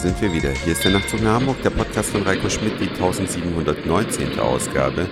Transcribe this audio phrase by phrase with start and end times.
[0.00, 0.50] sind wir wieder.
[0.50, 4.38] Hier ist der Nachtzug nach Hamburg, der Podcast von Reiko Schmidt, die 1719.
[4.38, 5.06] Ausgabe.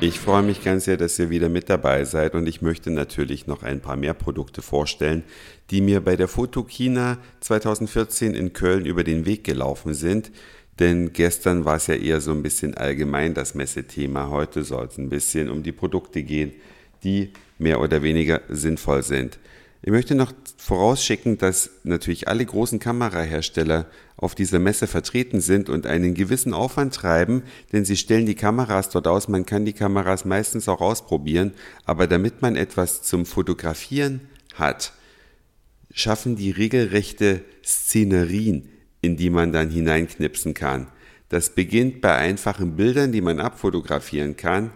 [0.00, 3.46] Ich freue mich ganz sehr, dass ihr wieder mit dabei seid und ich möchte natürlich
[3.46, 5.22] noch ein paar mehr Produkte vorstellen,
[5.70, 10.32] die mir bei der Fotokina 2014 in Köln über den Weg gelaufen sind.
[10.80, 14.28] Denn gestern war es ja eher so ein bisschen allgemein das Messethema.
[14.28, 16.50] Heute soll es ein bisschen um die Produkte gehen,
[17.04, 19.38] die mehr oder weniger sinnvoll sind.
[19.84, 23.86] Ich möchte noch vorausschicken, dass natürlich alle großen Kamerahersteller
[24.16, 28.90] auf dieser Messe vertreten sind und einen gewissen Aufwand treiben, denn sie stellen die Kameras
[28.90, 29.26] dort aus.
[29.26, 31.52] Man kann die Kameras meistens auch ausprobieren,
[31.84, 34.20] aber damit man etwas zum Fotografieren
[34.54, 34.92] hat,
[35.92, 38.68] schaffen die regelrechte Szenerien,
[39.00, 40.86] in die man dann hineinknipsen kann.
[41.28, 44.70] Das beginnt bei einfachen Bildern, die man abfotografieren kann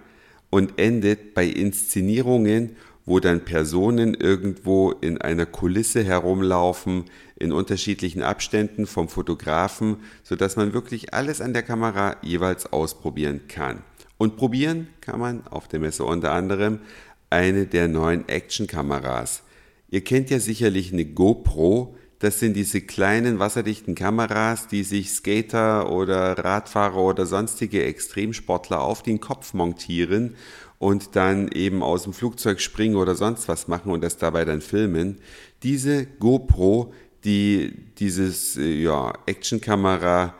[0.51, 2.74] und endet bei Inszenierungen
[3.06, 7.04] wo dann Personen irgendwo in einer Kulisse herumlaufen,
[7.37, 13.82] in unterschiedlichen Abständen vom Fotografen, sodass man wirklich alles an der Kamera jeweils ausprobieren kann.
[14.18, 16.80] Und probieren kann man auf der Messe unter anderem
[17.30, 19.43] eine der neuen Action-Kameras.
[19.88, 25.93] Ihr kennt ja sicherlich eine GoPro, das sind diese kleinen wasserdichten Kameras, die sich Skater
[25.93, 30.34] oder Radfahrer oder sonstige Extremsportler auf den Kopf montieren
[30.79, 34.60] und dann eben aus dem Flugzeug springen oder sonst was machen und das dabei dann
[34.60, 35.18] filmen.
[35.63, 36.93] Diese GoPro,
[37.24, 40.35] die dieses äh, ja, Actionkamera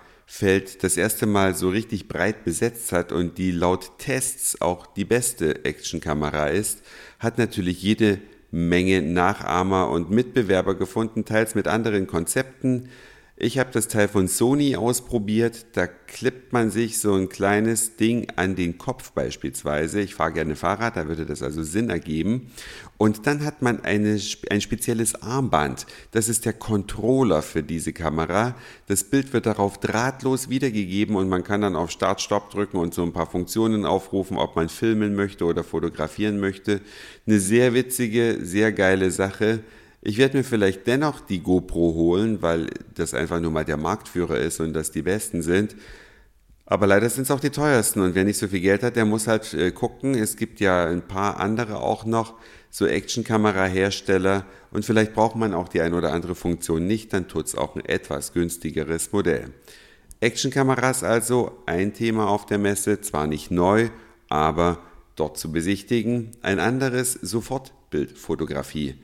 [0.83, 5.65] das erste Mal so richtig breit besetzt hat und die laut Tests auch die beste
[5.65, 6.83] Actionkamera ist,
[7.21, 8.19] hat natürlich jede
[8.50, 12.89] Menge Nachahmer und Mitbewerber gefunden, teils mit anderen Konzepten,
[13.39, 15.67] ich habe das Teil von Sony ausprobiert.
[15.75, 20.01] Da klippt man sich so ein kleines Ding an den Kopf beispielsweise.
[20.01, 22.51] Ich fahre gerne Fahrrad, da würde das also Sinn ergeben.
[22.97, 25.84] Und dann hat man eine, ein spezielles Armband.
[26.12, 28.55] Das ist der Controller für diese Kamera.
[28.87, 32.94] Das Bild wird darauf drahtlos wiedergegeben und man kann dann auf Start, Stopp drücken und
[32.94, 36.81] so ein paar Funktionen aufrufen, ob man filmen möchte oder fotografieren möchte.
[37.27, 39.60] Eine sehr witzige, sehr geile Sache.
[40.09, 44.39] Ich werde mir vielleicht dennoch die GoPro holen, weil das einfach nur mal der Marktführer
[44.39, 45.75] ist und das die besten sind.
[46.65, 49.05] Aber leider sind es auch die teuersten und wer nicht so viel Geld hat, der
[49.05, 50.15] muss halt äh, gucken.
[50.15, 52.34] Es gibt ja ein paar andere auch noch,
[52.71, 57.47] so Actionkamera-Hersteller und vielleicht braucht man auch die eine oder andere Funktion nicht, dann tut
[57.47, 59.55] es auch ein etwas günstigeres Modell.
[60.21, 63.89] Actionkameras also ein Thema auf der Messe, zwar nicht neu,
[64.28, 64.78] aber
[65.16, 66.31] dort zu besichtigen.
[66.43, 69.00] Ein anderes Sofortbildfotografie.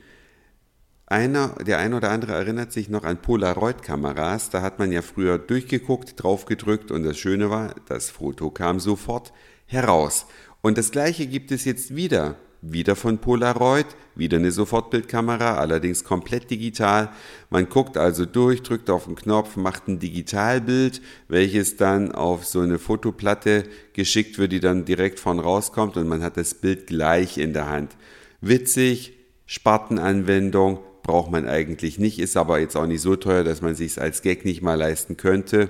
[1.05, 4.49] Einer, der ein oder andere erinnert sich noch an Polaroid-Kameras.
[4.49, 9.33] Da hat man ja früher durchgeguckt, draufgedrückt und das Schöne war, das Foto kam sofort
[9.65, 10.25] heraus.
[10.61, 12.37] Und das gleiche gibt es jetzt wieder.
[12.65, 17.09] Wieder von Polaroid, wieder eine Sofortbildkamera, allerdings komplett digital.
[17.49, 22.61] Man guckt also durch, drückt auf den Knopf, macht ein Digitalbild, welches dann auf so
[22.61, 27.37] eine Fotoplatte geschickt wird, die dann direkt von rauskommt und man hat das Bild gleich
[27.37, 27.97] in der Hand.
[28.39, 29.11] Witzig,
[29.45, 34.01] Spartenanwendung, braucht man eigentlich nicht, ist aber jetzt auch nicht so teuer, dass man sich
[34.01, 35.69] als Gag nicht mal leisten könnte,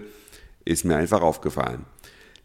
[0.63, 1.85] ist mir einfach aufgefallen.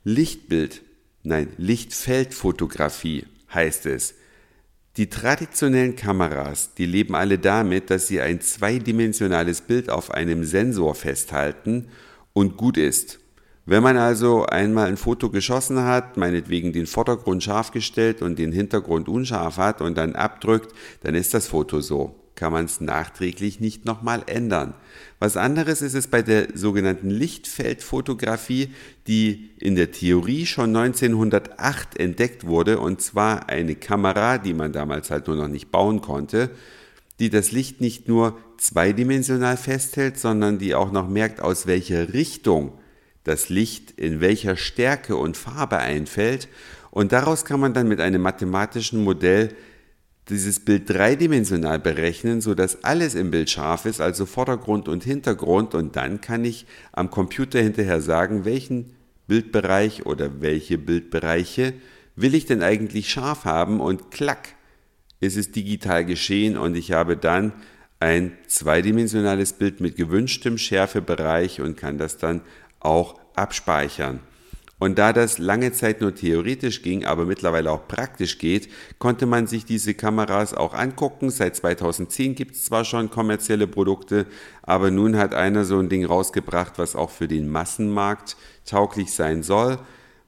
[0.04, 0.82] Lichtbild,
[1.22, 4.14] nein, Lichtfeldfotografie heißt es.
[4.96, 10.94] Die traditionellen Kameras, die leben alle damit, dass sie ein zweidimensionales Bild auf einem Sensor
[10.94, 11.88] festhalten
[12.32, 13.20] und gut ist.
[13.64, 18.50] Wenn man also einmal ein Foto geschossen hat, meinetwegen den Vordergrund scharf gestellt und den
[18.50, 23.58] Hintergrund unscharf hat und dann abdrückt, dann ist das Foto so kann man es nachträglich
[23.58, 24.74] nicht nochmal ändern.
[25.18, 28.72] Was anderes ist es bei der sogenannten Lichtfeldfotografie,
[29.08, 35.10] die in der Theorie schon 1908 entdeckt wurde, und zwar eine Kamera, die man damals
[35.10, 36.50] halt nur noch nicht bauen konnte,
[37.18, 42.78] die das Licht nicht nur zweidimensional festhält, sondern die auch noch merkt, aus welcher Richtung
[43.24, 46.48] das Licht in welcher Stärke und Farbe einfällt.
[46.92, 49.56] Und daraus kann man dann mit einem mathematischen Modell
[50.28, 55.74] dieses Bild dreidimensional berechnen, so dass alles im Bild scharf ist, also Vordergrund und Hintergrund.
[55.74, 58.94] Und dann kann ich am Computer hinterher sagen, welchen
[59.26, 61.74] Bildbereich oder welche Bildbereiche
[62.16, 63.80] will ich denn eigentlich scharf haben?
[63.80, 64.54] Und klack
[65.20, 66.56] ist es digital geschehen.
[66.56, 67.52] Und ich habe dann
[68.00, 72.42] ein zweidimensionales Bild mit gewünschtem Schärfebereich und kann das dann
[72.80, 74.20] auch abspeichern.
[74.78, 79.48] Und da das lange Zeit nur theoretisch ging, aber mittlerweile auch praktisch geht, konnte man
[79.48, 81.30] sich diese Kameras auch angucken.
[81.30, 84.26] Seit 2010 gibt es zwar schon kommerzielle Produkte,
[84.62, 89.42] aber nun hat einer so ein Ding rausgebracht, was auch für den Massenmarkt tauglich sein
[89.42, 89.78] soll.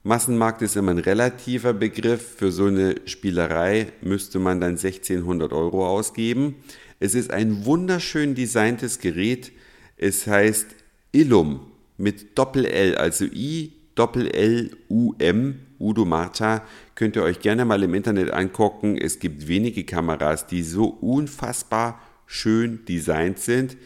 [0.03, 2.35] Massenmarkt ist immer ein relativer Begriff.
[2.37, 6.55] Für so eine Spielerei müsste man dann 1600 Euro ausgeben.
[6.99, 9.51] Es ist ein wunderschön designtes Gerät.
[9.97, 10.67] Es heißt
[11.11, 11.61] Illum
[11.97, 16.63] mit Doppel-L, also I, Doppel-L-U-M, Udo Marta,
[16.95, 18.97] könnt ihr euch gerne mal im Internet angucken.
[18.97, 23.77] Es gibt wenige Kameras, die so unfassbar schön designt sind.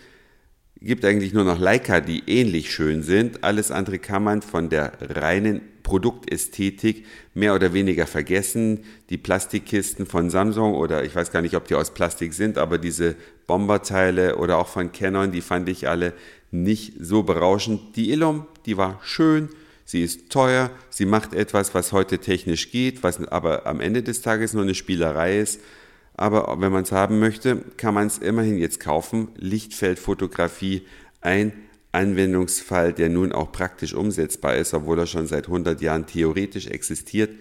[0.79, 3.43] Gibt eigentlich nur noch Leica, die ähnlich schön sind.
[3.43, 8.85] Alles andere kann man von der reinen Produktästhetik mehr oder weniger vergessen.
[9.09, 12.77] Die Plastikkisten von Samsung oder ich weiß gar nicht, ob die aus Plastik sind, aber
[12.77, 16.13] diese Bomberteile oder auch von Canon, die fand ich alle
[16.51, 17.97] nicht so berauschend.
[17.97, 19.49] Die Illum, die war schön,
[19.85, 24.21] sie ist teuer, sie macht etwas, was heute technisch geht, was aber am Ende des
[24.21, 25.61] Tages nur eine Spielerei ist.
[26.17, 29.29] Aber wenn man es haben möchte, kann man es immerhin jetzt kaufen.
[29.37, 30.83] Lichtfeldfotografie,
[31.21, 31.53] ein
[31.91, 37.31] Anwendungsfall, der nun auch praktisch umsetzbar ist, obwohl er schon seit 100 Jahren theoretisch existiert,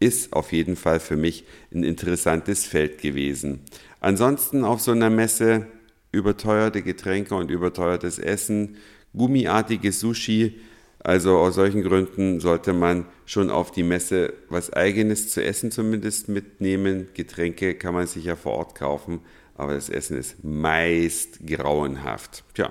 [0.00, 3.60] ist auf jeden Fall für mich ein interessantes Feld gewesen.
[4.00, 5.66] Ansonsten auf so einer Messe
[6.10, 8.76] überteuerte Getränke und überteuertes Essen,
[9.14, 10.60] gummiartiges Sushi,
[11.04, 16.28] also aus solchen Gründen sollte man schon auf die Messe was eigenes zu essen zumindest
[16.28, 17.08] mitnehmen.
[17.14, 19.20] Getränke kann man sich ja vor Ort kaufen,
[19.56, 22.44] aber das Essen ist meist grauenhaft.
[22.54, 22.70] Tja,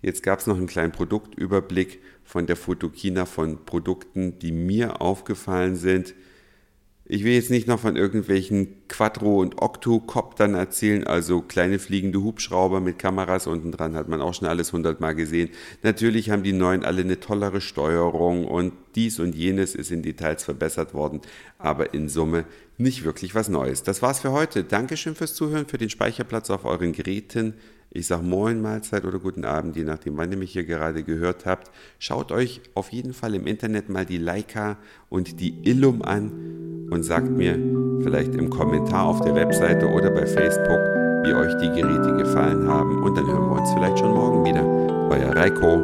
[0.00, 5.76] jetzt gab es noch einen kleinen Produktüberblick von der Fotokina von Produkten, die mir aufgefallen
[5.76, 6.14] sind.
[7.14, 12.80] Ich will jetzt nicht noch von irgendwelchen Quattro- und Octocoptern erzählen, also kleine fliegende Hubschrauber
[12.80, 15.50] mit Kameras unten dran, hat man auch schon alles hundertmal gesehen.
[15.82, 20.42] Natürlich haben die neuen alle eine tollere Steuerung und dies und jenes ist in Details
[20.42, 21.20] verbessert worden,
[21.58, 22.46] aber in Summe
[22.78, 23.82] nicht wirklich was Neues.
[23.82, 24.64] Das war's für heute.
[24.64, 27.52] Dankeschön fürs Zuhören, für den Speicherplatz auf euren Geräten.
[27.90, 31.44] Ich sage Moin, Mahlzeit oder guten Abend, je nachdem, wann ihr mich hier gerade gehört
[31.44, 31.70] habt.
[31.98, 34.78] Schaut euch auf jeden Fall im Internet mal die Leica
[35.10, 36.32] und die Illum an
[36.92, 37.54] und sagt mir
[38.02, 40.80] vielleicht im Kommentar auf der Webseite oder bei Facebook,
[41.24, 43.02] wie euch die Geräte gefallen haben.
[43.02, 44.62] Und dann hören wir uns vielleicht schon morgen wieder.
[45.10, 45.80] Euer Reiko.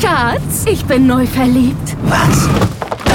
[0.00, 1.96] Schatz, ich bin neu verliebt.
[2.08, 2.69] Was?